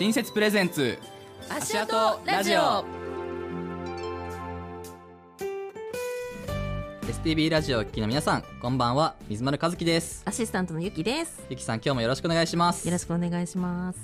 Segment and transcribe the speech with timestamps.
[0.00, 0.98] 新設プレゼンツ
[1.50, 2.86] 足跡ラジオ。
[7.02, 9.14] STB ラジオをお聞きの皆さんこんばんは。
[9.28, 10.22] 水丸和樹です。
[10.24, 11.44] アシスタントのゆきです。
[11.50, 12.88] ゆきさん今日もよろしくお願いします。
[12.88, 14.00] よろしくお願いします。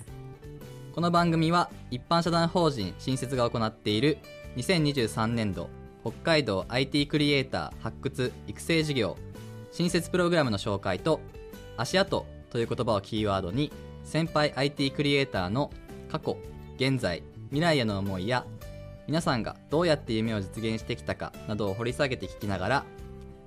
[0.94, 4.18] この番組は一般社団法人新設が行っている
[4.56, 5.70] 2023年度
[6.02, 9.16] 北海道 IT クリエイター発掘育成事業
[9.72, 11.20] 新設プログラムの紹介と
[11.78, 13.72] 足跡という言葉をキーワードに
[14.04, 15.70] 先輩 IT クリエイターの
[16.10, 16.36] 過去
[16.76, 18.44] 現在未来への思いや
[19.06, 22.84] 皆さんがどうやって夢を実現してきたかなどを掘り下げて聞きながら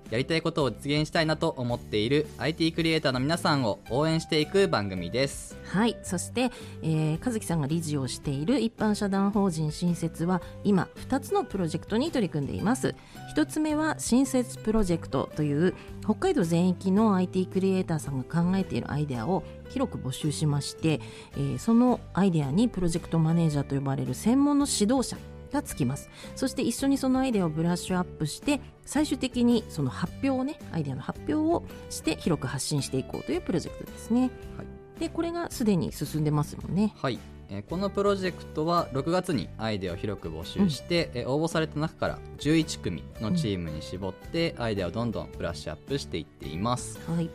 [0.10, 5.56] やりたいことを実現したいなと思っている IT クリエイターの皆さんを応援していく番組です。
[5.66, 12.96] はいそして、えー、和樹さんが理事をしている一般社団法人新設は今2つのプロジェクトに取り組んでいます。
[13.36, 21.00] 1つ目は新設プロジェクトという北海道全域の IT クリエイターさんが考えているアイデアを広く募集しまして、
[21.34, 25.18] えーそのアイデアにプロジェクトマネージャーと呼ばれる専門の指導者
[25.52, 26.10] がつきます。
[26.36, 35.00] そして一緒にそのアイデアをブラッシュアップして最終的にその発表をねアイデアの発表をして広く発信していこうというプロジェクトですね、はい。
[35.00, 36.94] でこれがすでに進んでますもんね。
[36.98, 47.00] はい、えーこのプロジェクトは6月にアイデアを広く募集して、えー応募された中から11組のチームに絞ってアイデアをどんどんブラッシュアップしていっています。
[47.10, 47.30] はい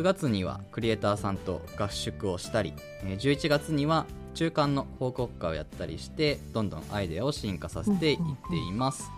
[0.00, 2.72] 9月にはクリエイターさんと合宿をしたり
[3.04, 9.10] えー11月には中間の報告会をやったりしてどんどんアイデアを進化させていっています、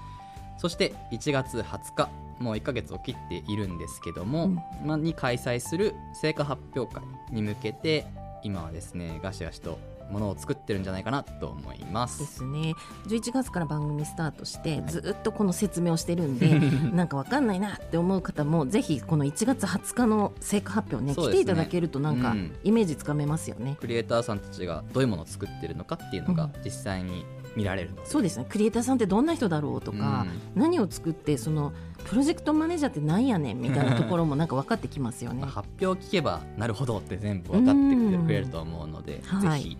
[0.58, 2.10] そして1月20日
[2.40, 4.48] もう1ヶ月を切っているんですけども、
[4.84, 8.04] まあに開催する成果発表会に向けて
[8.42, 9.78] 今はですねガシガシと
[10.12, 12.74] ものを作ってるんじゃないかなと思いまですすね
[13.06, 16.58] 11月から番組スタートして、ずっとこの説明をしてるんで
[16.92, 21.14] なんかわかんないなって思う方もぜひこの1月20日の成果発表ねね。
[21.14, 22.52] 来ていただけるとなんかうん。
[22.64, 27.24] イメージつかめますよね、クリエイターさんたちがどういうものを作ってるのかっていうのが実際に
[27.56, 28.46] 見られるそうですね。
[28.48, 31.72] クリエイターさんってどんな人だろうとか、何を作ってその
[32.04, 35.42] プロジェクトマネージャーってなんやねんみたいなところもなんか分かってきますよね。
[35.42, 39.48] まあ、発表を聞けばなるほどって全部分かってくれると思うので、うん。
[39.48, 39.62] はい。
[39.62, 39.78] ぜひ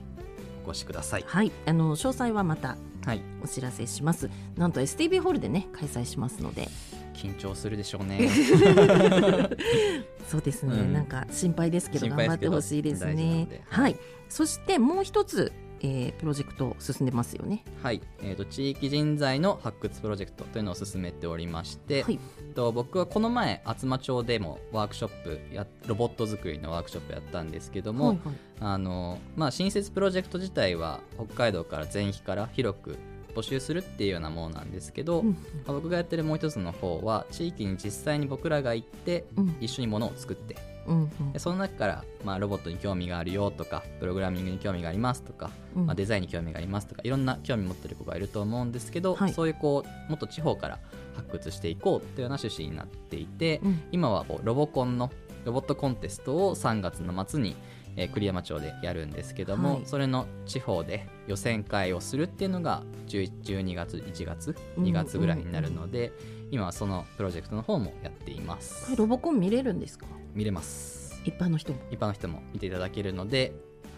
[0.65, 1.25] お越しください。
[1.27, 1.53] はい。
[1.67, 4.31] あの詳細はまたはい、お知らせします。
[4.57, 6.69] なんと STB ホールでね開催しますので。
[7.15, 8.29] 緊張するでしょうね。
[10.27, 10.93] そうですね、うん。
[10.93, 13.47] なんか心配ですけど頑張ってほしいですね。
[13.51, 13.63] で。
[13.69, 13.97] はい。
[14.29, 15.53] そしてもう一つ、
[15.83, 17.65] えープロジェクト進んでますよね。
[17.83, 22.19] はい、えー、と地域人材の発掘プロジェクトというのを進めておりまして、はい。
[22.55, 28.35] と僕はこの前厚真町でもワークショップやロボット作りのワークショップやったんですけども、はいはい。
[28.61, 32.97] あのまあ、新設プロジェクト自体は北海道から全域から広く
[33.35, 35.31] 募集するっていうようなものなんですけど、うん。
[35.31, 35.37] ま
[35.69, 39.57] あ僕がやってるもう一つの方は地域に実際に僕らが行ってうん。
[39.61, 40.55] 一緒に物を作って
[40.87, 41.33] うんうん。
[41.33, 45.87] でその中から、まあ、ロボットに興味があるよとかプログラミングに興味がありますとか、うん。
[45.87, 49.33] まあ、デザインに興味がありますとかいろんな興味持ってる子がいると思うんですけど、はい。
[49.33, 50.79] そういうこうもっと地方から
[51.15, 53.83] 発掘していこうというような趣旨になっていて、うん。
[53.93, 55.11] 今はこうロボコンの
[55.45, 57.57] ロボットコンテストを3月の末に、
[57.97, 59.83] えー栗山町でやるんですけども、はい。
[59.85, 66.13] それの地方で予選会をするっていうのが11 12月1月うん2月ぐらいになるので、
[66.51, 68.97] 今はそのプロジェクトの方もやっています。
[68.97, 70.07] ロボコン見れるんですか？
[70.35, 71.21] 見れます。
[71.25, 71.79] 一般の人も。
[71.91, 73.53] 一般の人も見ていただけるので、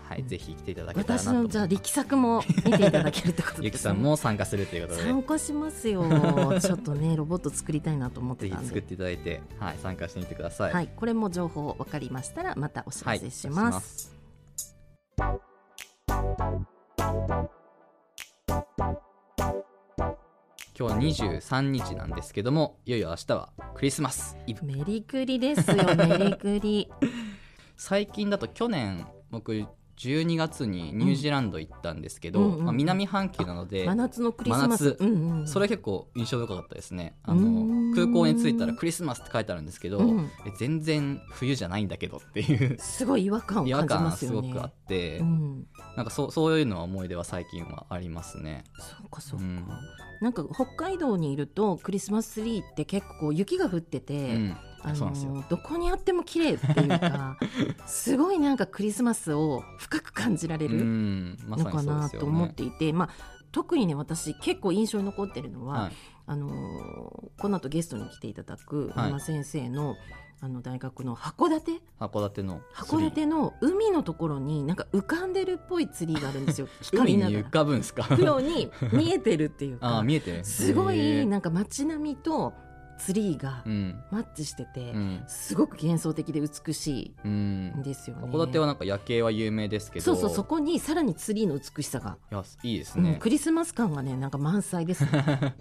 [0.08, 3.64] はい、ぜひ来ていただけたら私なとのじゃあ力作も見ていただけるってことですね。
[3.66, 5.02] ゆきさんも参加するということで。
[5.02, 6.04] 参加しますよ。
[6.60, 8.64] ちょっとねロボット作りたいなと思ってたんで。
[8.64, 10.72] ぜひ作っていただいて、はい、参加してみてください。
[10.72, 14.14] はい、これも情報分かりましたらまたお知はいらせします。
[20.76, 24.36] 今日は23日なんですけどもいよいよ明日はクリスマス。
[24.48, 26.90] イブメリクリですよメリクリ。
[27.76, 32.64] 最近だと去年僕12月にニュージーランド行ったんですけど、うんうんうん。
[32.64, 34.96] まあ、南半球なので真夏のクリスマス。
[34.98, 37.16] うんうん、それ結構印象深かったですね。
[37.22, 42.78] あの空港に着いたらクリスマスって書いてあるんですけど、うんえ全然冬じゃないんだけどっていう。
[42.78, 44.48] すごい違和感を違和感じ感がすますよね。
[44.52, 48.64] ごくあって、うん、なんかそうそういうのは思い出は最近はありますね。
[48.78, 49.66] そうかそうか、うん。
[50.20, 57.38] なんか北海道にいるとクリスマスツリーって結構雪が降ってて、うんあのどこにあっても綺麗っていうか
[57.86, 60.84] すごいなんかクリスマスを深く感じられうる
[61.48, 62.54] のかなと思っね。
[62.54, 63.08] ていて、まあ、
[63.50, 65.92] 特にね私結構印象に残ってるのは、はい。
[66.26, 69.06] あのーこの後ゲストに来ていただくはい。
[69.08, 69.96] 山先生の,、
[70.40, 71.82] あの大学の函館？
[72.00, 76.68] 函館の函館の海のところになんか浮かんでるっぽいツリーがあるんですよ。
[76.92, 78.04] 海に浮光りながらかぶんですか？
[78.16, 80.44] 黒に見えてるっていうかあー見えてる。
[80.44, 82.52] すごいなんか街並みと
[83.04, 84.02] ツリーがうん。
[84.10, 85.22] マッチしてて、うん。
[85.26, 87.82] すごく幻想的で美しういんん。
[87.82, 88.28] ですよね。
[88.32, 90.04] 函館はなんか夜景は有名ですけど。
[90.04, 95.10] そうそうそこにさらにツリーの美しさが、いやいいですうんね、クリスマス感がねなんか満載ですね。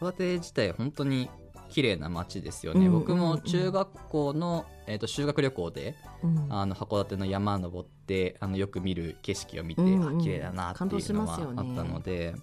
[0.00, 1.30] 函館自体本当に
[1.70, 6.46] 綺麗な街ですよね、僕も中学校の、えー、と修学旅行でうん。
[6.50, 10.18] あの函館の山登ってあのよく見る景色を見て、うんうん。
[10.18, 12.34] あ綺麗だなって感動いうのしますよねはあったので、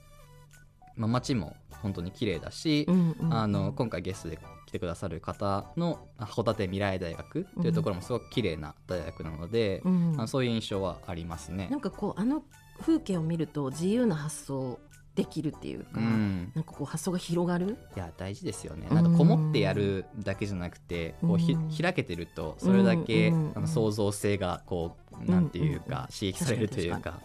[0.97, 11.67] まあ、街も本当に綺麗だし、うんうんあの今回ゲストで来てくださる方の函館未来大学というところもすごく綺麗な大学なので、うんあのそういう印象はありますね。
[11.69, 11.77] な。
[11.77, 12.44] んかこうあの
[12.81, 14.79] 風景を見ると自由な発想
[15.15, 17.77] できるっていうか、うん、なんかこう発想が広がる？
[17.95, 18.88] いや大事ですよね。
[18.89, 18.95] うん。
[18.95, 21.71] なんかこもってやるだけじゃなくてこうひうん。
[21.71, 24.97] 開けてるとそれだけうんあの創造性がこ
[25.27, 27.19] うなんていううんうんか刺激されるという確か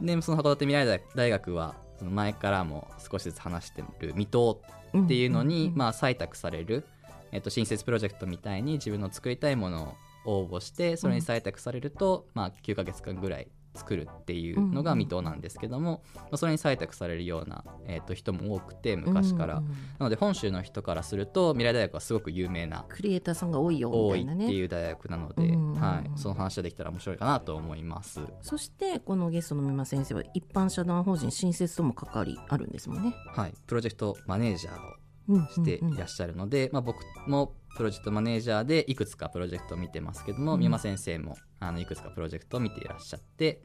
[0.00, 4.56] でその函館未来大学はその前からも少しずつ話してる未踏
[5.04, 6.84] っていうのにまあ採択される
[7.32, 19.70] えっと新設プロジェクトみたいに自分の作りたいものを応募してそれに採択されるとまあ9ヶ月間ぐらい作るっていうのが未踏なんですけども、まあそれに採択されるような、えー、と人も多くて昔から、うんうん。
[19.70, 28.20] なので本州の人からすると未来大学はすごく有名なクリエイターさんが多いよみ多いってたいう大学なので、うんはい、その話ができたら面白いかなと思います。
[28.42, 33.14] そしてこのゲストの美馬先生は一般社団法人新設とも関わりあるんですもんね。
[33.34, 35.88] はい、プロジェクトマネージャーをうんしてうん。
[35.88, 40.60] うんいらっしゃるので、まあ、僕もプロジェクトマネージャーでいくつかプロジェクトを見てますけども、うん。
[40.60, 43.62] 美馬先生もあのいくつかプロジェクトを見ていらっしゃって、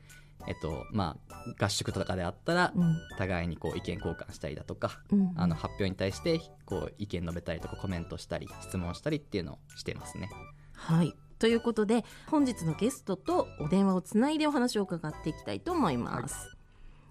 [0.47, 2.97] えっとまあ、合宿とかであったらうん。
[3.17, 5.33] 互いにこう意見交換したりだとか、うん。
[5.35, 10.29] あの発表に対してこう意見述べたりとかコメントしたり質問したりっていうのをしてますね。
[10.73, 11.13] はい。
[11.39, 16.35] ということで本日のゲストとお電話をつないでお話を伺っていきたいと思います、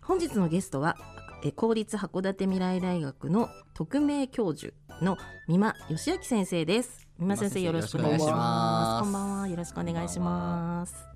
[0.02, 0.98] 本日のゲストは
[1.42, 7.06] え公立函館未来大学の特命教授の美馬義明先生です。
[7.18, 9.02] 美馬先生よろしくお願いします。
[9.04, 9.48] こんばんは。
[9.48, 11.06] よろしくお願いします。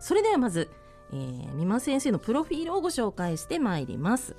[0.00, 0.70] それではまず、
[1.12, 4.34] えー、美馬先生のプロフィールをご紹介してまいります。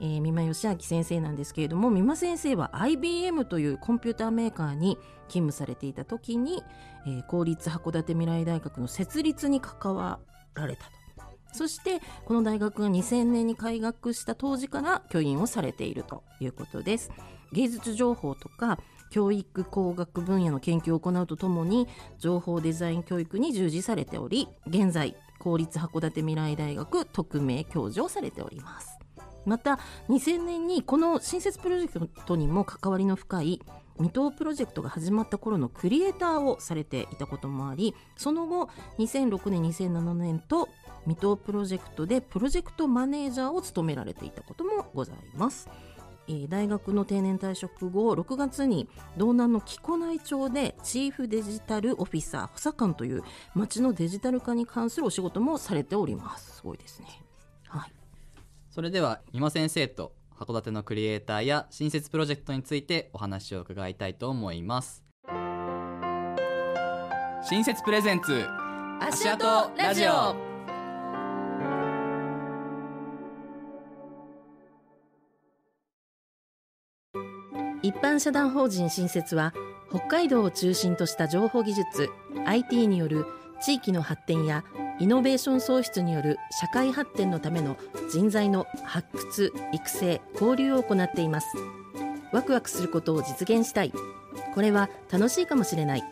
[0.00, 4.96] えー、美馬義明先生なんですけれども美馬先生は IBM というコンピューターメーカーに
[5.28, 6.62] 勤務されていた時に、
[7.06, 10.18] えー公立函館未来大学の設立に関わ
[10.54, 11.05] られたと
[11.52, 17.10] そしてこの大学が2000年に開学した当時から教員をされているということです。
[17.52, 18.78] 芸術情報とか
[19.10, 21.88] 教育工学分野の研究を行うとともに
[22.18, 28.98] 情報デザイン教育に従事されており現在公立函館未来大学特命教授をされております。
[29.44, 29.78] また
[30.08, 33.62] 2000年にこの新設プロジェクトにも関わりの深い
[33.98, 40.68] 未踏プロジェクトが始まった頃のクリエイターをされていたこともありその後2006年2007年と
[41.06, 45.68] 未踏プロジェクトでプロジェクトマネージャーを務められていたこともございます。
[46.28, 53.22] え大学の定年退職後6月に道南の木古内町でチーフデジタルオフィサー補佐官という
[53.54, 56.56] 町のデジタル化に関するお仕事もされております。
[56.56, 57.06] すごいですね。
[57.68, 57.92] はい。
[58.70, 65.04] それでは美馬先生と函館のクリエイターや新設プロジェクトについてお話を伺いたいと思います。
[67.48, 68.44] 新設プレゼンツ
[69.00, 69.44] 足跡
[69.76, 70.36] ラジオ。
[77.82, 79.54] 一般社団法人新設は
[79.90, 82.08] 北海道を中心とした情報技術
[82.44, 83.26] IT による
[83.62, 84.64] 地域の発展や
[84.98, 87.76] イノベーション創出による社会発展のための
[88.10, 91.48] 人材の発掘育成交流を行っています。
[92.32, 93.92] ワクワクすることを実現したい。
[94.54, 96.04] これは楽しいかもしれない。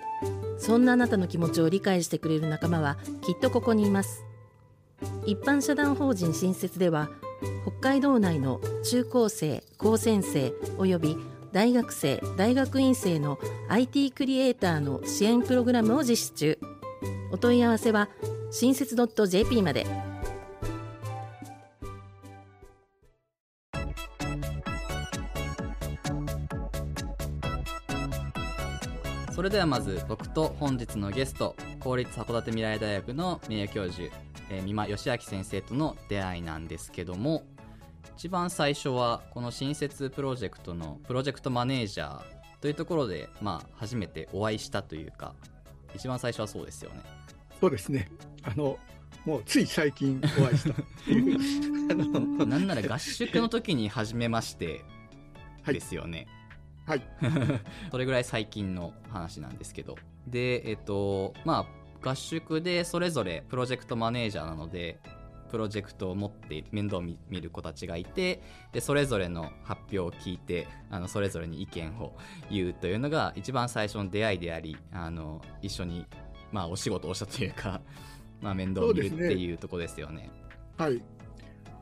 [0.58, 4.22] そんなあなたの気持ちを理解してくれる仲間はきっとここにいます。
[5.26, 7.10] 一般社団法人新設では
[7.62, 11.16] 北海道内の中高生高専生および
[11.52, 16.58] 大学生大学院生の IT クリエイターの支援プログラムを実施中。
[17.30, 18.08] お問い合わせは
[18.56, 19.84] 新設 .jp まで。
[29.32, 34.14] それではまず僕と本日のゲスト公立函館未来大学の名誉教授、
[34.48, 37.42] えー、美馬義明先生との出会いなんですけども
[38.16, 42.22] 一番最初はこの新設プロジェクトのプロジェクトマネージャー
[42.60, 45.34] というところで、まあ、初めてお会いしたというか
[45.96, 47.23] 一番最初はそうですよね。
[47.60, 48.10] そうですね。
[48.42, 48.78] あの、
[49.24, 51.38] もうつい最近お会いしたっていう。
[51.90, 54.84] あ のなんなら合宿の時に初めまして
[55.62, 56.26] はいですよね、
[56.86, 57.02] はい。
[57.90, 59.96] それぐらい最近の話なんですけど
[60.26, 61.66] でえっとま
[62.02, 64.98] あ合宿でそれぞれプロジェクトマネージャーなので
[65.48, 68.42] ププロジェクトを持って面倒を見る子たちがいて
[68.72, 72.16] でそれぞれの発表を聞いてあのそれぞれに意見を
[72.50, 76.06] 言うというのが一番最初の出会いでありあの一緒に、
[76.54, 77.80] まあ、お仕事をしたというか、
[78.40, 80.30] まあ、面倒を見るっていうとこですよね。
[80.78, 81.02] はい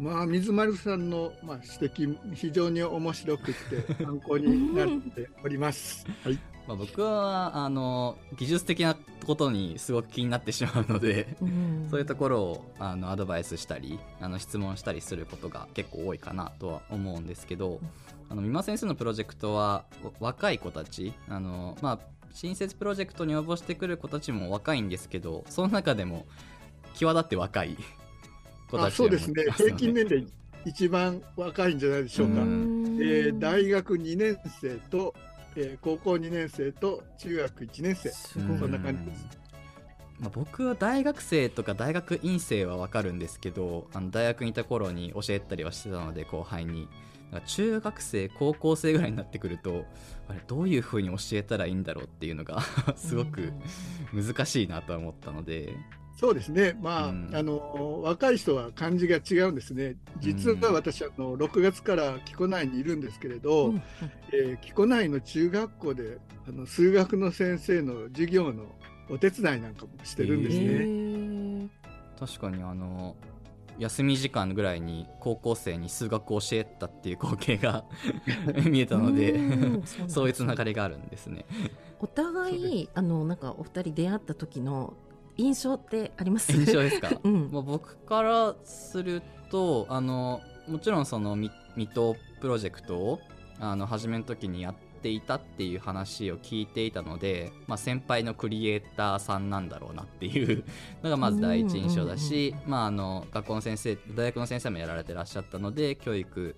[0.01, 6.07] まあ、水丸さんの、まあ、指摘、非常に面白くて、 参考になっております。
[6.25, 17.81] はいまあ、僕はあの技術的なことにすごく気になってしまうので、うん、そういうところをあのアドバイスしたりあの質問したりすることが結構多いかなとは思うんですけど、
[18.29, 19.85] あの美馬先生のプロジェクトは
[20.21, 26.27] 若い子たちあの、まあ、新設プロジェクトに応募してくる子たちも若いんですけどその中でも
[26.95, 27.77] 際立って若い
[28.71, 29.45] 子たちそうですね。
[29.57, 30.27] 平均年齢
[30.65, 32.35] 一番若いんじゃないでしょうか。
[32.35, 35.15] うえー、大学2年生と
[35.55, 38.11] えー、高校2年生と中学1年生。
[38.11, 39.27] そんな感じです。
[40.19, 46.89] まあ、僕は大学生とか大学院生は分かるんですけどあの大学にいた頃に教えたりはしてたので後輩に
[47.41, 49.85] 中学生高校生ぐらいになってくると
[50.29, 52.63] あれどういうふうに教えたらいいんだろうっていうのが
[52.97, 53.53] すごく
[54.13, 55.75] 難しいなとは思ったので。
[56.15, 63.83] そうですね、まあ、うん、あの若い人は漢字が違うんですね、実は私、あの6月から木古内にいるんですけれど、うん、
[64.33, 68.67] えー、木古内の中学校であの数学の先生の授業の
[69.11, 70.65] お手伝いなんかもしてるんですね。
[70.65, 71.69] えー、
[72.21, 73.17] 確かにあの
[73.79, 77.85] 休み時間ぐらいに高校生に数学を教えたっていう光景が
[78.65, 79.39] 見えたので
[80.09, 81.45] そういうつながりがあるんですね。
[82.01, 84.95] お互いあのなんかお二人出会った時の
[85.37, 86.53] 印象ってあります？
[86.53, 91.53] 印象ですか、 うん、まあ、僕からするとあのもちろんその水
[91.95, 93.21] 戸プロジェクトを
[93.59, 100.65] あの始めの時にやっていたっていう話を聞いていたので、まあ、先輩のクリエイターさんなんだろうなっていう
[101.03, 106.57] のがまず第一印象だし、まあ、あの学校の先生大学の先生もやられてらっしゃったので教育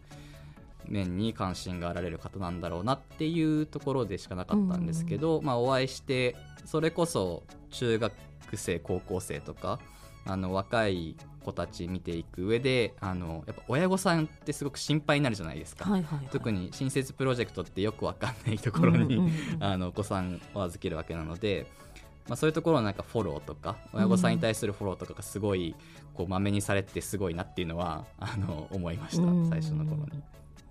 [0.87, 8.13] 面に関心があられる方なんだろうなっていうところでしかなかったんですけど、まあ、お会いしてそれこそ中学
[8.55, 9.81] 生高校生とか
[10.27, 21.67] あの若い子たち見ていく上であのやっぱ親御さんってすごく心配になるじゃないですか、はいはいはい、特に新設プロジェクトってよく分かんないところに、うんうんうん、 あのお子さんを預けるわけなので、
[22.29, 25.77] まあ、そういうところのなんかフォローとか親御さんに対するフォローとかがすごい
[26.15, 30.23] こうまめにされてすごいなっていうのはあの思いました、最初の頃に。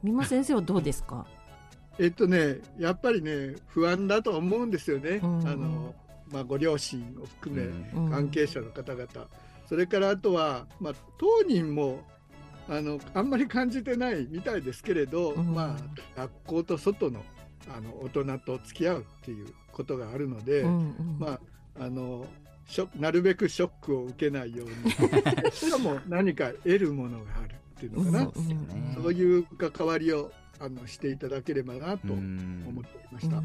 [0.03, 1.25] 美馬先生はどうですか？
[1.99, 5.19] えっとねやっぱりね不安だと思うんですよね。
[5.21, 5.95] うんうん、あの
[6.33, 9.07] まあ、ご両親を含め関係者の方々、
[9.73, 12.03] それからあとは、まあ、当人も
[12.69, 15.75] あのあんまり感じてないみたいですけれど、ま
[16.15, 17.23] あ、学校と外の
[17.75, 20.63] あの大人と付き合うっていうことがあるので、
[21.17, 21.39] ま
[21.79, 22.27] あ、あの
[22.67, 24.91] ショなるべくショックを受けないように
[25.51, 28.31] しかも何か得るものがあるっていうのかな、
[28.93, 33.41] そういう関わりをあのしていただければなと思っておりました。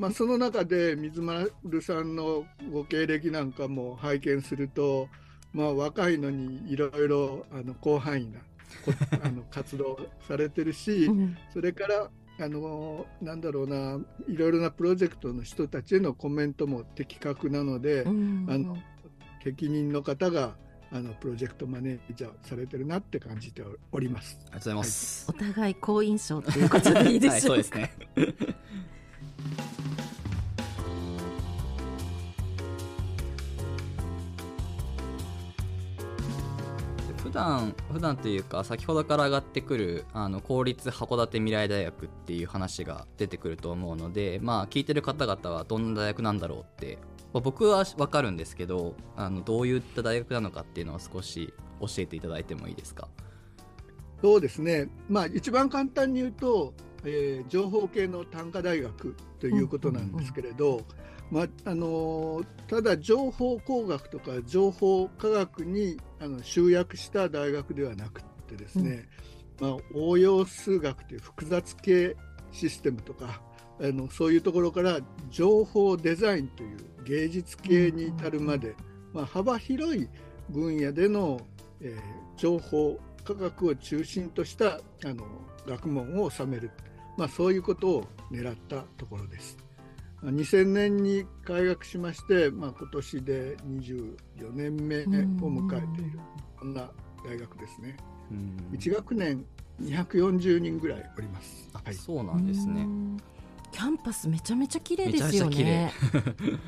[0.00, 1.52] まあ、その中で水丸
[1.82, 5.08] さんのご経歴なんかも拝見すると、
[5.52, 8.40] まあ、若いのにいろいろあの広範囲な
[9.22, 18.78] あの活動されてるし、うん、それからあのなんだろうないろいろなプロジェクトの人たちへのコメントも的確なので、うん、あの
[19.44, 20.56] 適任の方が
[20.92, 24.38] あのプロジェクトマネージャーされてるなって感じております。
[24.44, 25.30] ありがとうございます。
[25.30, 27.32] はい、お互い好印象ということでいいでしょうか？
[27.32, 27.92] はい、そうですね。
[37.40, 46.98] 段普段というか先ほどから上がってくるあの公立函館未来大学っていう話が出てくると思うのでまあ聞いてる方々はどんな大学なんだろうって、
[47.32, 53.08] まあ、僕は分かるんですけどあのどういった大学なのかっていうのを少し教えていただいてもいいですか？
[54.22, 54.88] そうですね。
[55.08, 59.16] まあ一番簡単に言うと、えー、情報系の単科大学。
[59.40, 60.82] ということなんですけれど、
[61.30, 69.08] まあのただ情報工学とか情報科学にあの集約した大学ではなくてですね、
[69.60, 72.16] うん、まあ、応用数学という複雑系
[72.52, 73.40] システムとか
[73.80, 74.98] あのそういうところから
[75.30, 78.74] 情報デザインという芸術系に至るまで、
[79.14, 80.08] まあ、幅広い
[80.50, 81.40] 分野での、
[81.80, 85.24] えー、情報科学を中心としたあの
[85.66, 86.70] 学問を収める、
[87.20, 89.58] まあ、そういうことを狙ったところです。
[90.24, 96.18] 2000年に開学しまして、まあ、今年で24年目を迎えている
[96.58, 96.90] こんな
[97.22, 97.98] 大学ですね。
[98.72, 99.44] 1学年
[99.82, 101.68] 240人ぐらいおります。
[101.74, 102.86] はい、そうなんですね。
[103.70, 105.92] キャンパスめちゃめちゃ綺麗ですよね。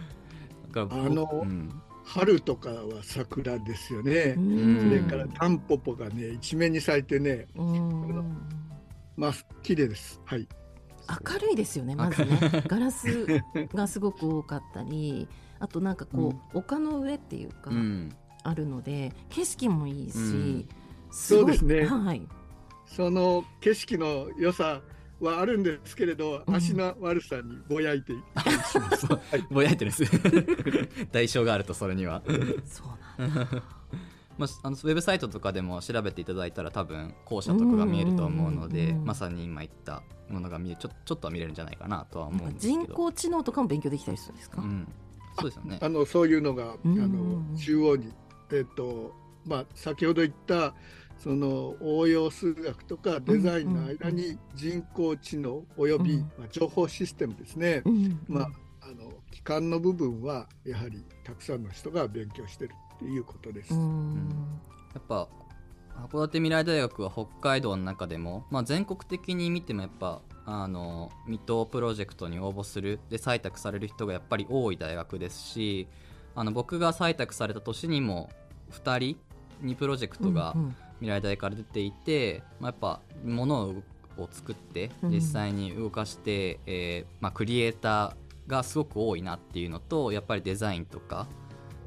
[0.76, 1.70] あの、うん、
[2.04, 4.34] 春とかは桜ですよね。
[4.34, 7.46] それからタンポポがね一面に咲いてね、
[9.16, 10.20] まあ綺麗です。
[10.24, 10.48] はい。
[11.26, 12.38] 明るいですよねまずね
[12.68, 13.26] ガラス
[13.74, 15.28] がすごく多かったり
[15.58, 16.16] あとなんかこ
[16.52, 18.14] う、うん、丘の上っていうか、うん、
[18.44, 20.68] あるので景色もいいし、うん、
[21.10, 22.22] そうですね、はい、
[22.86, 24.80] その景色の良さ
[25.20, 29.06] はあるんですけれど、足の悪さにぼやいています。
[29.52, 30.12] ぼやいてるんです。
[31.12, 32.22] 代償があるとそれには。
[32.64, 32.82] そ
[33.18, 33.62] うなんだ。
[34.38, 42.84] まあ、あのウェブサイトとかでも調べていただいたら多分校舎とかが見えると思うのでまさに今言ったものが見えちょちょっとは見れるんじゃないかなとは思うんですけど。
[42.84, 44.88] 人工知能とかも勉強できたりするんですか、うん、
[45.38, 45.78] そうですよね。
[45.80, 48.12] あのそういうのが、あの中央に、
[48.50, 49.14] えーと
[49.46, 50.74] まあ、先ほど言った
[51.18, 57.82] その応用数学とかデザインの間に人工知能および、まあ、情報システムですね、
[58.26, 58.50] まあ、
[58.82, 62.74] あの機関の部分はやはりたくさんの人が勉強してる
[63.04, 63.72] いうことです。
[63.72, 63.78] や
[64.98, 65.28] っぱ
[65.96, 75.86] 函館未来大学は北海道の中でも、まあ、全国的に見てもやっぱあの未踏プロジェクトに応募するで採択される人がやっぱり多い大学ですし
[76.34, 78.30] あの僕が採択された年にも
[78.72, 79.18] 2人
[79.60, 80.56] にプロジェクトが
[80.98, 83.82] 未来大から出ていて、まあ、やっぱ物
[84.18, 91.26] を作って実際に動かして、うん、えー、まあ、クリエイターがすごく多いなっていうのとやっぱりデザインとか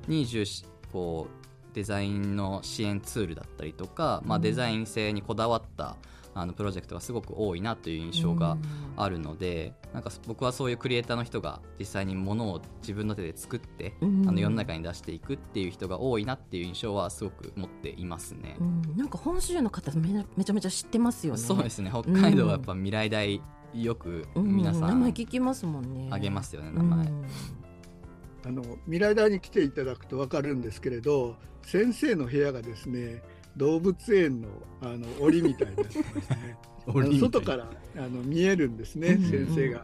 [0.08, 5.98] に重視こうデザインの支援ツールだったりとか、まあ、デザイン性にこだわった
[6.34, 8.58] あのプロジェクトがすごく多いなという印象が
[8.96, 18.56] あるので、うん、なんか僕はそういうクリエイターの人が実際にものを自分の手で作って、うん、あの世の中に出していくっていう人が多いなっていう印象はすごく持っていますね。
[18.60, 21.40] うん、なんか本州の方めめちゃめちゃ知ってますよね。
[21.40, 23.42] そうですね北海道はやっぱ未来大
[23.74, 26.08] よく皆さん、名前聞きますもんね。
[26.10, 27.12] あげますよね名前。
[28.46, 33.24] あの未来大に来ていただくと分かるんですけれど先生の部屋がですね
[33.58, 34.50] 動物園の
[34.82, 36.58] あの檻みたいになってましてね。
[37.20, 39.82] 外からあの見えるんですね、先生が、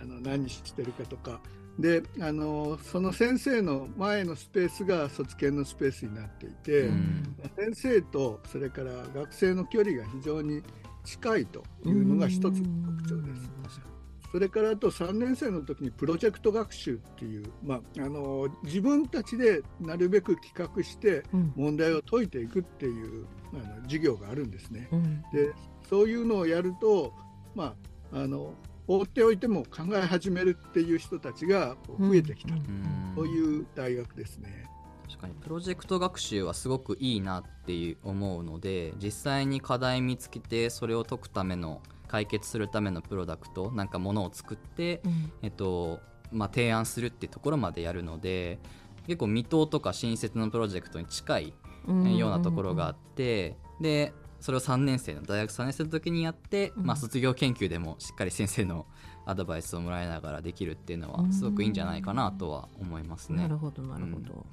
[0.00, 1.40] あの何してるかとか。
[1.78, 10.62] であのその先生の前のスペースが卒検のスペースになっていて、うん、先生とそれから学生の距離が非常に
[11.04, 13.50] 近いというのが一つの特徴です。
[14.36, 21.22] それからあと3年生の時にプロジェクト学習っていう、まあ、あの自分たちでなるべく企画して
[21.54, 24.90] 問題を解いていくっていう、うん、あの授業があるんですね。
[24.92, 25.54] うん、で
[25.88, 27.14] そういうのをやると、
[27.54, 27.76] ま
[28.12, 28.52] あ、あの
[28.86, 32.52] 放っておいても考え始めるっていう人たちが増えてきた。
[32.56, 34.66] と、うん、いう大学ですね。
[35.08, 35.34] 確かに。
[35.36, 46.00] プロジェクト学習はすごくいいなっていう思うので実際に課題見つけてそれを解くための解決するためのプロダクトなんかものを作って、うん、えっと
[46.32, 48.58] まあ、提案するっていうところまでやるので
[49.06, 51.54] 結構未踏とか新設のプロジェクトに近い
[51.86, 58.86] ようなところがあって、でそれを3年生の大学3年生の時にやって、まあ、卒業研究でもしっかり先生の
[59.26, 63.42] アドバイスをもらいながらできるっていうのはすごくいいんじゃないかなとは思いますね。
[63.42, 64.46] なるほどなるほど、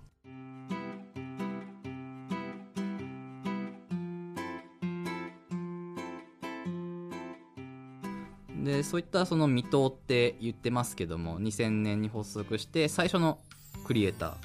[8.64, 13.40] でそういったその未踏って言ってますけども2000年に発足して最初の
[13.86, 14.38] クリエイタ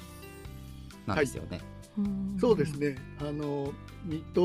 [1.05, 1.49] ーなんですよね。
[1.49, 2.39] はい。
[2.39, 2.97] そうですね。
[3.19, 3.73] あの
[4.05, 4.41] 水戸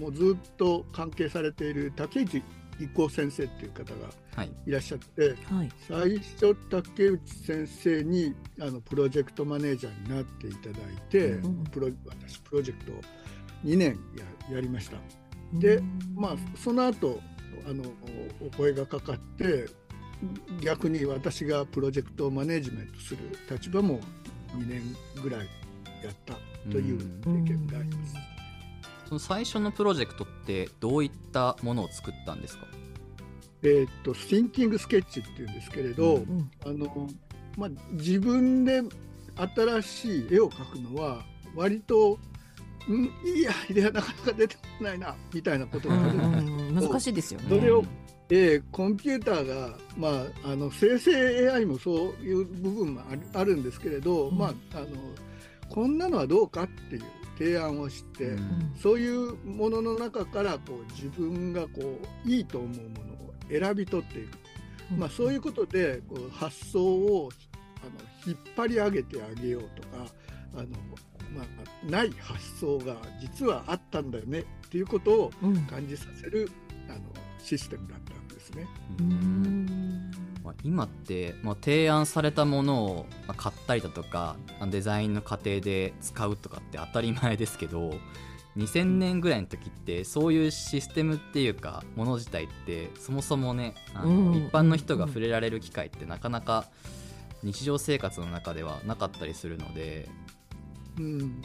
[0.00, 2.42] もずっと関係されている竹内
[2.80, 4.70] 一行先生っていう方がい。
[4.70, 13.00] らっしゃって、はい、最初竹内先生にあのプロジェクトマネージャーになっていただいて、うん、プロ私プロジェクトを
[13.64, 13.98] 2年
[14.48, 14.96] ややりました。
[15.52, 15.80] で
[16.16, 17.20] まあその後
[17.68, 17.84] あの
[18.40, 19.66] お声がかかって
[20.62, 23.18] 逆に私がプロジェクトをマネジメントする
[23.50, 24.00] 立場も
[24.56, 24.82] 2年
[25.22, 25.48] ぐらい
[26.02, 26.34] やった
[26.70, 28.14] という経験があります。
[29.06, 32.66] その最初のプロジェクトってどういったものを作ったんですか？
[33.62, 37.08] えー、っとシンキングスケッチっていうんですけれど、うん、あの
[37.56, 38.82] まあ、自分で
[39.56, 42.18] 新しい絵を描くのは割と
[42.88, 46.12] んいいアイデアなかなか出てこないなみたいなことがある
[46.42, 47.46] んです難しいですよね。
[47.48, 47.84] それを
[48.30, 54.86] えー、コンピューターが、まあ、あの生成 AI もそういう部分もあるあるんですけれど、うん、まあ、あの
[55.68, 57.02] こんなのはどうかっていう
[57.38, 64.38] 提案をして、うん、そういうものの中からこう自分がこういいと思うものを選び取っていく、
[64.92, 67.28] うん、まあ、そういうことでこう発想を
[67.82, 67.92] あの
[68.26, 70.06] 引っ張り上げてあげようとか
[70.56, 70.68] あの
[71.34, 75.30] まあ、ない発想が実はあったんだよねっていうことを
[75.68, 76.48] 感じさせる、うん、
[76.88, 77.00] あの
[77.38, 78.66] システムだったんですね。
[80.42, 84.36] まあ、今って、まあ、提案されたものを買ったりだとか
[84.70, 87.94] デザインの過程で使うとかって当たり前ですけど
[88.56, 96.66] 2000年ぐらいの時ってそういうシステムっていうかもの自体ってそもそもねあの、一般の人が触れられる機会ってなかなか
[97.42, 100.08] 日常生活の中ではなかったりするので。
[100.98, 101.42] うん、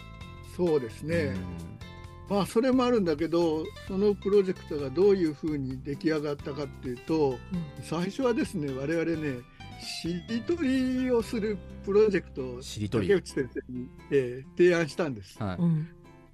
[0.56, 1.89] そうですね、うん、
[2.30, 7.38] まあそれもあるんだけどそのプロジェクトがどういうふうに出来上がったかっていうと、うん、
[7.82, 9.40] 最初はですね我々ね
[9.82, 12.62] しりとりをするプロジェクトを
[12.92, 15.42] 竹内先生に、えー、提案したんです。
[15.42, 15.58] はい、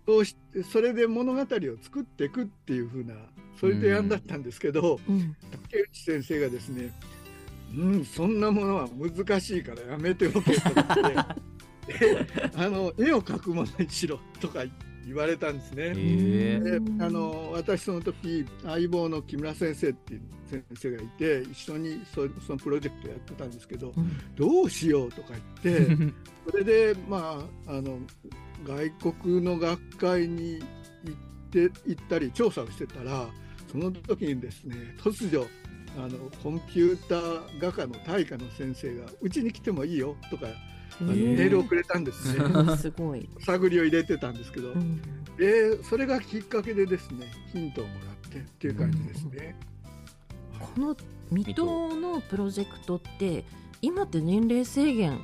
[0.06, 1.46] そうしてそれで物語を
[1.82, 3.14] 作っていくっていうふうな
[3.60, 6.92] そういう提案だったんですけど、うん、竹内先生がですね
[7.78, 11.38] うんそんなものは難しいからやめておけと言って
[12.58, 14.72] あの絵を描くものにしろとか言
[15.14, 15.94] われたんですね。
[15.94, 26.14] であの私その時相棒の木村先生っていう先生がいて一緒にそそのプロジェクトやってたんですけど、うん、どうしようとか言って
[26.50, 28.00] それでまああの
[28.66, 33.30] 外国の学会に行って行ったり調査をしてたら
[33.72, 35.48] その時にですね突如
[35.98, 40.48] あのコンピューター画家の大家の先生がうちに来てもいいよとか
[41.02, 42.44] メールをくれたんですね。
[42.78, 43.30] すごい。
[43.42, 45.02] 探りを入れてたんですけど、うん、
[45.38, 49.56] でそれがきっかけでですねヒントをもらってっていう感じですね。
[50.60, 50.96] この
[51.32, 53.44] 水戸のプロジェクトって
[53.82, 55.20] 今って年齢制限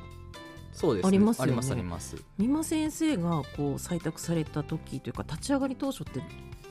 [0.72, 1.52] そうです、ね、ありますよね。
[1.52, 2.16] ありますあります。
[2.38, 6.20] 美馬先生がこう採択された時というか立ち上がり当初って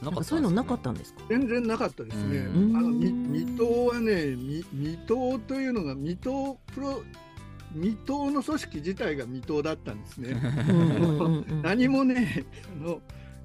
[0.01, 0.23] なんか？
[0.23, 1.21] そういうのなかったんですか？
[1.29, 2.39] 全然なかったですね。
[2.41, 4.35] あの水戸はね、
[4.73, 7.03] 水戸というのが水戸プロ
[7.73, 10.35] 未踏の組織自体が未踏だったんですね。
[11.63, 12.45] 何もね
[12.81, 13.01] あの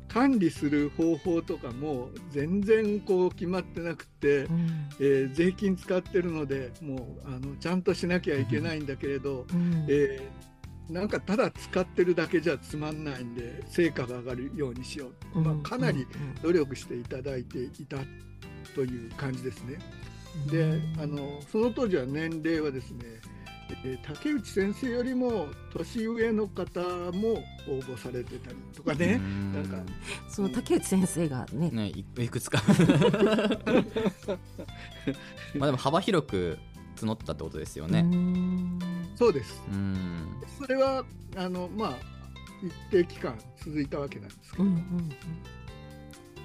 [0.09, 16.07] 管理する方法とかも全然こう決まってなくて、うん、えー、税金使ってるのでもうあのちゃんとしなきゃいけないんだけれど、うん、えー、なんかただ使ってるだけじゃつまんないんで成果が上がるようにしよう、うん、まあ、かなり
[16.43, 17.99] 努力していただいていた
[18.75, 19.79] という感じですね。
[20.51, 23.05] であのその当時は年齢はですね
[23.85, 29.19] えー、竹内先生よりも年上の方も応募されてたりとかね。
[29.53, 29.79] なんか。
[30.29, 31.71] その竹内先生がね。
[31.71, 32.63] ねいくつか。
[35.57, 36.59] まあでも幅広く
[36.97, 38.05] 募ったってことですよね。
[39.17, 39.63] そうです。
[40.59, 41.05] それは
[41.37, 41.99] あのまあ
[42.63, 45.09] 一定期間続いたわけなんですけど、うんうんうん。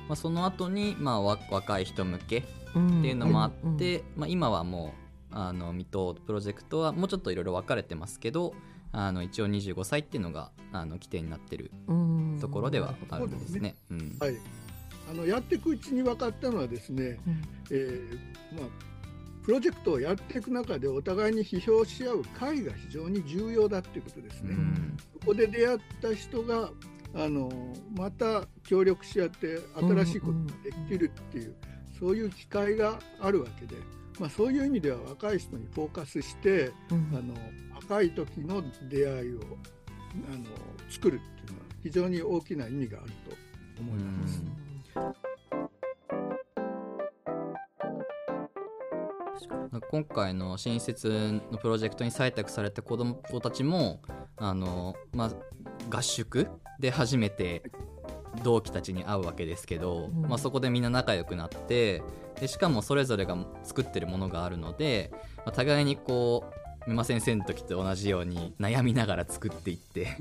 [0.07, 5.00] まあ、その後にまあ若い人向けっていうのもあって、うんうん、まあ、今はもう
[5.31, 8.53] あの水戸プロジェクトはもうちょっといろいろ分かれてますけど
[8.91, 11.71] あの一応25歳っていうのがあの規定になってる
[12.39, 13.75] ところではあるんですね。
[13.89, 14.35] うん、はい、
[15.09, 17.41] あのやっていくうちに分かったのはですね、うん、
[17.71, 18.69] えー、まあ、
[19.43, 24.55] プロジェクトをやっていく中でお互いに批評し合う会が非常に重要だっていうことですね。
[24.55, 26.69] うん、そこで出会った人が
[27.13, 27.49] あの
[27.95, 31.55] また協力し合って新しいことができるっていう、
[31.97, 33.75] そういう機会があるわけで。
[34.21, 37.33] まあ、そういう意味では若い人にフォーカスして、うん、あの
[37.73, 39.39] 若い時の出会いを
[40.31, 40.45] あの
[40.91, 43.35] 作るっていうのは非常に大きな意味があると
[43.81, 44.43] 思います。
[49.89, 54.03] 今回の新設のプロジェクトに採択された子どもたちも
[54.37, 55.31] あの、まあ、
[55.89, 56.47] 合宿
[56.79, 57.63] で初めて
[58.43, 62.01] 同期たちに会うわけですけど、うん、まあ、そこでみんな仲良くなって
[62.39, 70.17] でしかもそれぞれが作ってるものがあるので、まあ、互いにこう美馬先生の時と同じように悩みながら作っていって、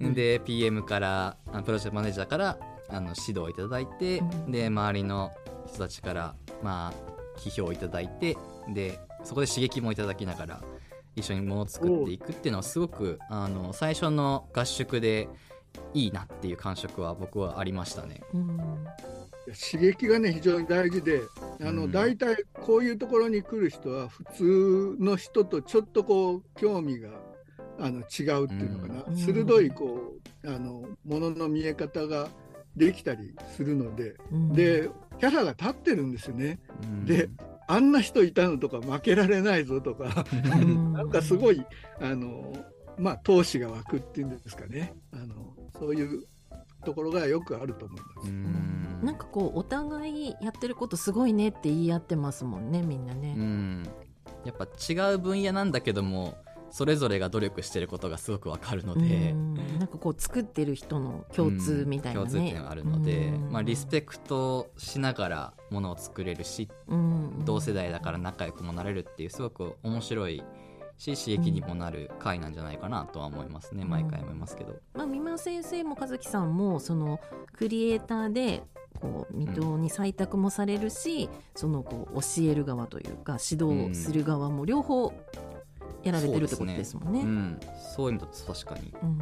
[0.00, 5.32] うん、 で PM からプロジェクトマネージャーからあの指導いただいて、うん、で周りの
[5.66, 8.36] 人たちからまあ批評いただいて
[8.68, 10.62] でそこで刺激もいただきながら
[11.16, 15.28] 一緒にものを作っていくっていうのはすごくあの最初の合宿で
[15.94, 18.20] いいなっていう感触は僕はありましたね。
[19.72, 21.22] 刺激がね非常に大事で
[21.60, 27.10] あの、うん、大体こういうところに来る人は普通の人とちょっとこう興味が
[27.78, 30.12] あの違うっていうのかな、うん、鋭いこ
[30.44, 32.28] うあのものの見え方が
[32.76, 36.60] できたりするので、うん、でキャラが立ってるんですよね。
[37.04, 37.28] で
[37.66, 40.24] あんな人いたのとか負けられないぞとか
[40.92, 41.64] なんかすごい
[42.00, 42.52] あの
[43.00, 44.94] まあ闘志が湧くっていうんですかね。
[45.12, 46.26] あのそういう
[46.84, 48.30] ところがよくあると思います。
[48.30, 49.00] ん。
[49.02, 53.34] なんかこうお互いやってることすごいねって言い合ってますもんねみんなね。
[54.44, 56.38] やっぱ違う分野なんだけども
[56.70, 59.34] それぞれが努力してることがすごくわかるので。
[59.78, 66.68] なんかこう作ってる人の共通みたいな、ね、共通点があるので、まあ、リスペクトしながらものを作れるし
[67.46, 70.42] 同世代だから仲良くもなれるっていうすごく面白い
[71.00, 74.76] し刺激にもなる回なんじゃないかなとは思いますね、毎回思いますけど。
[74.94, 77.20] まあ、三馬先生も和樹さんもその
[77.52, 78.62] クリエイターで
[79.00, 85.12] こう水戸に採択もされるし、うん、そのこう教える側というか指導する側も両方
[86.02, 87.20] やられてるってことですもんね。
[87.20, 87.30] そう、ね。
[87.30, 87.60] うん、
[87.96, 89.18] そういう意味だと確かに、うん、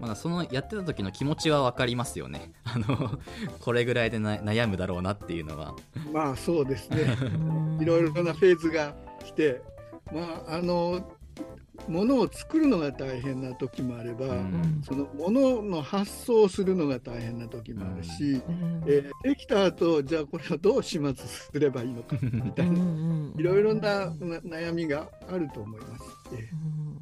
[0.00, 2.52] まだそのやってた時の気持ちは分かりますよね。
[2.64, 3.18] あの
[3.60, 5.74] これぐらいで悩むだろうなっていうのは。
[6.12, 7.16] まあそうですね。
[7.80, 9.62] いろいろなフェーズが来て
[10.12, 11.16] まああの
[11.88, 22.80] ものを作るのが大変な時もあれば、うん、そのものの発想をするのが大変な時もあるし、うん、えー、できた後じゃあこれをどう始末すればいいのか みたいな、
[23.36, 26.04] いろいろな悩みがあると思います。
[26.32, 26.96] えー。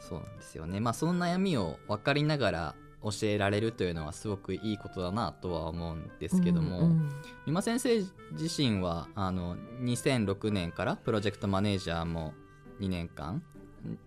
[0.00, 0.80] そうなんですよね。
[0.80, 2.74] まあその悩みを分かりながら
[3.10, 7.10] 教えられるというのはすごくいいことだなとは思うんですけども、うん
[7.46, 7.98] うん、先生
[8.32, 12.34] 自身はあの2006年からプロジェクトマネージャーも
[12.80, 13.42] 2年間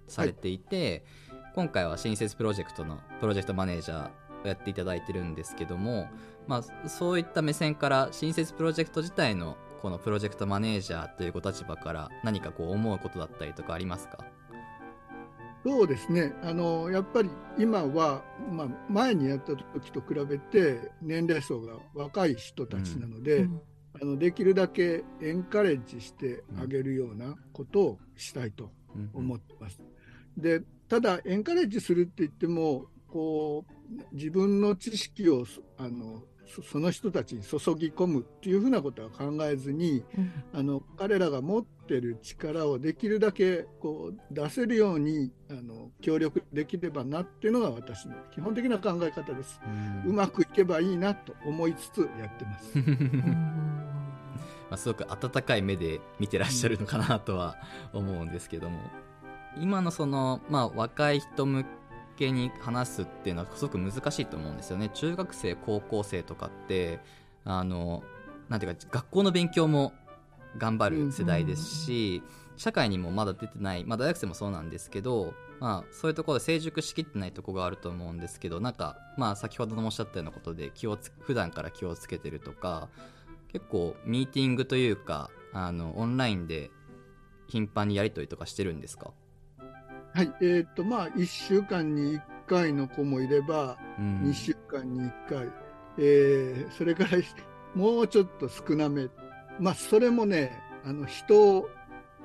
[0.07, 4.09] されていて、はい、今回は新設プロジェクトのプロジェクトマネージャー
[4.43, 6.07] をやっていただいてるんですけども、
[6.47, 14.19] まあ、そういった目線から新設プロジェクト自体のこのプロジェクトマネージャーというご立場から何かこう思うことだったりとかありますか？
[15.63, 16.33] そうですね。
[16.41, 23.61] あのやっぱり今は、まあ、前にやった時と比べて年齢層が若い人たちなので、うん、
[24.01, 28.71] あのできるだけエンカレッジしてあげるようなことをしたいと
[29.13, 29.79] 思ってます。
[30.35, 35.45] でただエンカレッジするって言ってもこう自分の知識を
[35.77, 36.23] あの
[36.63, 49.61] その人たちに注ぎ込むっていうふうなことは考えずに、うん、あの彼らが持ってる力をできるだけこう出せるようにあの協力できればなっていうのが私の基本的な考え方です。
[50.05, 52.77] うん、うまくいけばいいなと思いつつやってます。
[54.69, 57.57] まあ、すごく温かい目で見てらっしゃるのかなとは
[57.91, 58.79] 思うんですけども、
[59.59, 61.65] 今のその、まあ、若い人向
[62.25, 64.89] けに話すっていうのはすごく難しいと思うんですよね。
[64.89, 66.99] 中学生高校生とかって
[67.43, 68.03] あの
[68.49, 69.93] なんていうか学校の勉強も
[70.57, 72.21] 頑張る世代ですし、
[72.57, 82.89] 社会にもまだ出てない、まあ、大学生もそうなんですけど、まあ、そういうところで成熟しきってないとこがあると思うんですけどなんか、まあ、先ほどもおっしゃったようなことで気をつ普段から気をつけてるとか
[83.51, 86.69] 結構ミーティングというかあのオンラインで
[87.47, 89.11] 頻繁にやり取りとかしてるんですか？
[90.13, 95.49] はい、えー、っとまあ1週間に1回の子もいれば、うん、2週間に1回、
[95.97, 97.11] えー、それから
[97.75, 99.07] もうちょっと少なめ、
[99.59, 100.51] まあそれもね
[100.83, 101.69] あの人を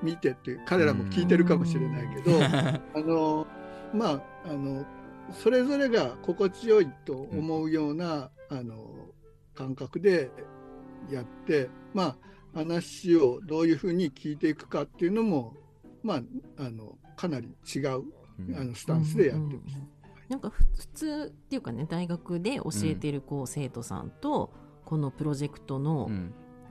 [0.02, 3.46] 見てって彼らも聞いてるかもしれないけど、うん、 あの
[3.94, 4.84] まああの
[5.30, 8.90] それぞれが心地よいと思うような、うん、あの
[9.54, 10.30] 感覚で
[11.08, 12.16] やってまあ
[12.54, 15.54] 話をどういうふうに聞いていくかっていうのも
[16.02, 16.22] まあ
[16.58, 18.04] あのかなり違う、
[18.58, 19.76] あのスタンスでやってます。
[20.28, 24.52] なんか普通っていうかね大学で教えてるこう生徒さんと、
[24.84, 26.10] このプロジェクトの、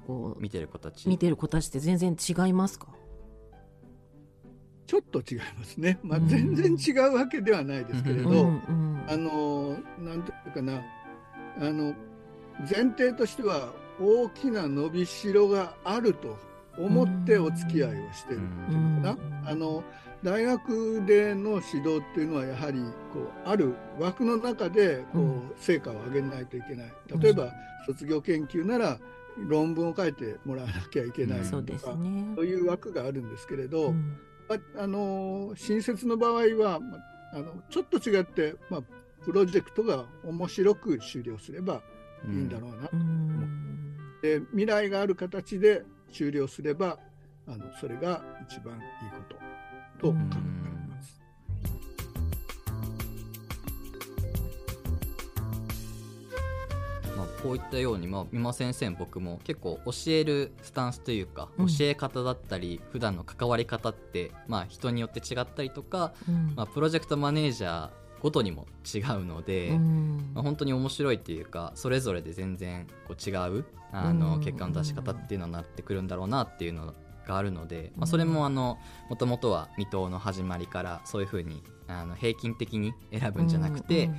[0.05, 1.09] こう見てる子たち。
[1.09, 2.87] 見てる子たちって全然違いますか？
[4.87, 10.79] ちょっと違いますね、まあ、全然違うわけではないですけれど、うん、あのなんていうかな
[11.59, 11.95] あの
[12.59, 16.37] 前提としては大きな伸びしろがあると
[16.77, 19.49] 思ってお付き合いをしてるっていうのかな。
[19.49, 19.83] あの
[20.23, 22.79] 大学での指導っていうのはやはり
[23.13, 26.93] こうある枠の中でこう成果を上げないといけない。
[27.19, 27.51] 例えば
[27.85, 28.99] 卒業研究なら
[29.37, 31.97] 論文を書いてもらわなきゃいけないとか、
[32.35, 33.93] そういう枠があるんですけれど、
[34.49, 36.79] ああの新設の場合は
[37.33, 38.81] あのちょっと違って、まあ、
[39.23, 41.81] プロジェクトが面白く終了すれば
[42.25, 42.85] いいんだろうな。
[42.87, 42.89] う、
[44.21, 46.97] で未来がある形で終了すれば
[47.47, 49.54] あのそれが一番いいこと
[49.99, 51.21] と考えます。
[57.17, 67.89] まあ、こういったように、まあ、美馬先生僕も結構教えるスタンスというか、うん、教え方だったり普段の関わり方って、まあ、人によって違ったりとか、うん、まあ、プロジェクトマネージャー
[68.21, 76.93] ごとにも違うので、うん、まあ、本当に面白いっていうかそれぞれで全然こう違うあの結果の出し方っていうのになってくるんだろうなっていうの
[77.27, 78.77] があるので、まあ、それもあの
[79.09, 84.09] もともとは未踏の始まりからそういうふうにあの平均的に選ぶんじゃなくて、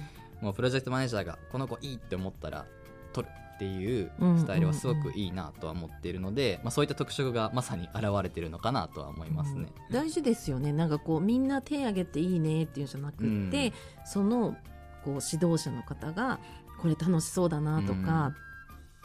[0.41, 2.67] もうプロジェクトマネージャーがこの子いいって思ったら
[3.13, 10.73] 取るっていうスタイルはすごくいいなとは思っているので、まあ、そういった特色がまさに現れてるのかなとは思いますね、うん、大事ですよね。
[10.75, 13.73] なんかこうみんな手挙げていいねっていうんじゃなくて、うん、
[14.05, 14.57] その
[15.05, 16.39] こう指導者の方が
[16.79, 18.35] これ楽しそうだなとか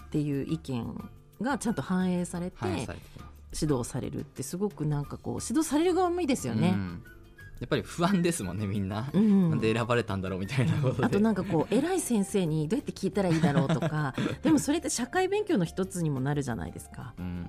[0.08, 1.10] っていう意見
[1.42, 2.58] がちゃんと反映されて
[3.60, 6.70] 指導されるってすごくなんかこう指導される側もいいですよね。
[6.70, 7.04] うん。
[7.60, 11.06] やっぱり不安ですもんねみんな、うん、なんで選ばれたんだろうみたいなことで。
[11.06, 14.16] あとなんかこう偉い先生にどうやって聞いたらいいだろうとか。
[14.42, 17.14] でもそれって社会勉強の一つにもなるじゃないですか。
[17.20, 17.48] うん。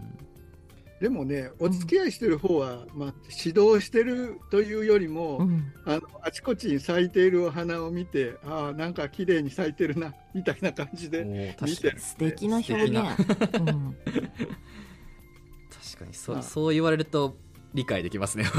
[1.03, 12.95] でもね、お付き合いしてる方は、まあ、指導してるというよりも、うん、あのあちこちに咲いているお花を見て、ああ、なんか綺麗に咲いてるなみたいな感じで見てる、素敵な表現。
[12.95, 13.59] うん、確
[16.03, 16.15] かに。
[16.15, 17.37] そそう言われると
[17.75, 18.45] 理解できますね。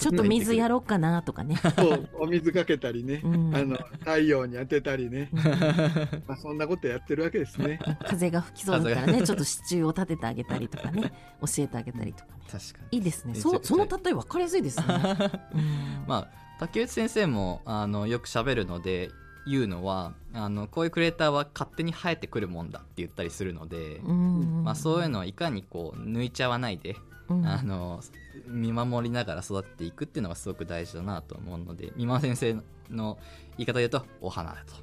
[0.00, 1.56] ちょっと水やろうかなとかね。
[1.76, 5.42] そうお水かけたりね、うん、あの太陽に当てたりね、うん、
[6.26, 7.78] まあそんなことやってるわけですね。
[8.06, 12.98] 風が吹きそうだからねちょっと支柱を立ててあげたりとかね教えてあげたりとか、ね、確かに。
[12.98, 13.34] いいですね。
[13.34, 16.28] そその例え分かりやすいですね、うん、まあ
[16.58, 19.10] 竹内先生もあのよく喋るので
[19.46, 26.96] 言うのはあのこういうクリエイターは勝手に生えてくるもんだって言ったりするので、まあ、そういうのをいかにこう抜いちゃわないで
[27.28, 28.00] うん、あの
[28.46, 32.54] 見守りながら育っていくっていうのがすごく大事だなと思うので三馬先生
[32.90, 33.18] の
[33.56, 34.74] 言い方で言うとお花だと。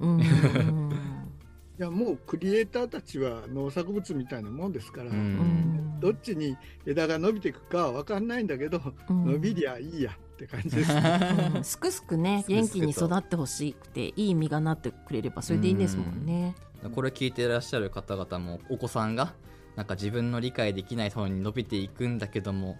[0.00, 0.20] うん。
[1.78, 16.54] いやもうクリエイターたちは農作物みたいなもんですから、うん、どっちに枝が伸びていくかは分かんないんだけど、うん、伸びりゃいいやって感じです、ね、すくすくね 元気に育ってほしくていい実がなってくれればそれでいいですもんね。
[16.94, 19.34] これ聞いていらっしゃる方々もお子さんが
[19.76, 22.76] なんか自分の理解できない方に伸びていくんだけども、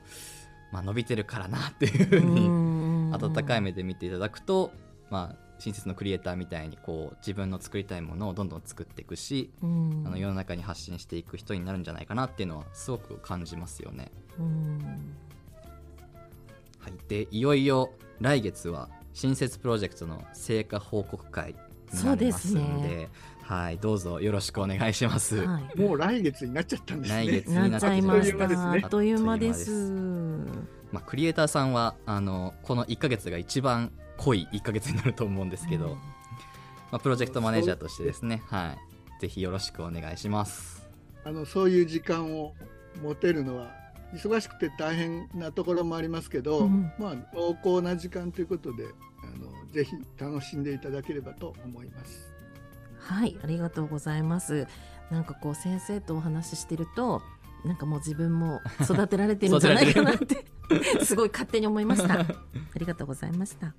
[0.72, 4.72] まあ、伸びてるからなっていうふうに温かい目で見ていただくと、
[5.08, 14.10] まあ、親切のクリエイターみたいにこう自分の作りたいものをどんどん作っていくし、あの世の中に発信していく人になるんじゃないかなっていうのはすごく感じますよね。
[16.82, 21.54] はい、でいよいよ来月は新設プロジェクトの成果報告会
[21.92, 23.08] になりますので。
[23.42, 25.44] はい、どうぞよろしくお願いします。
[25.44, 27.26] はい、もう来月になっちゃったんですね。
[27.26, 28.72] 来月になっちゃいました。
[28.72, 29.70] あっという間です。
[30.90, 35.98] まあクリエイターさんはあのこの1か月が一番濃い1か月になると思うんですけど、うん、ま
[36.92, 38.76] あプロジェクトマネージャーとしてですね、は
[39.18, 40.88] い、ぜひよろしくお願いします。
[41.24, 42.54] あのそういう時間を
[43.02, 43.81] 持てるのは
[44.14, 48.84] 忙しくて大変なところもありますけど、うん、まあ濃厚な時間ということで
[49.22, 52.32] あのぜひ楽しんでいただければと思います。
[52.98, 54.66] はいありがとうございます。
[55.10, 57.22] なんかこう先生とお話ししてると
[57.64, 60.44] なんかもう自分も育てられてるん じゃないかなって
[61.04, 62.20] すごい勝手に思いました。
[62.20, 62.26] あ
[62.76, 63.74] りがとうございました。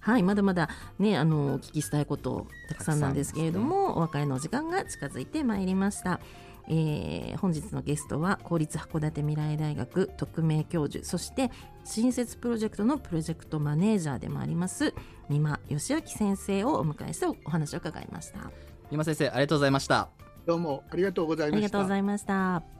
[0.00, 6.20] はいまだまだねあのお聞きしたいことたくさんなんですけれども、ね、お別れの時間が近づいてまいりました
[6.72, 11.50] えー、本日のゲストは公立函館未来大学特命教授そして
[11.84, 14.94] 新設プロジェクトのプロジェクトマネージャーでもあります
[15.28, 18.38] 三馬義明先生をお迎えしてお話を伺いました。
[18.38, 18.52] 三
[18.92, 20.08] 馬先生ありがとうございました。
[20.46, 21.56] どうもありがとうございました。
[21.56, 22.79] ありがとうございました